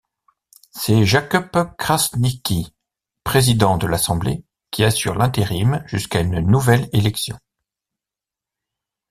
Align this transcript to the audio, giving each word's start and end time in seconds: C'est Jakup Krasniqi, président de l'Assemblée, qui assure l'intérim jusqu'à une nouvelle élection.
C'est 0.71 1.05
Jakup 1.05 1.55
Krasniqi, 1.77 2.73
président 3.23 3.77
de 3.77 3.85
l'Assemblée, 3.85 4.43
qui 4.71 4.83
assure 4.83 5.13
l'intérim 5.13 5.83
jusqu'à 5.85 6.21
une 6.21 6.39
nouvelle 6.39 6.89
élection. 6.91 7.37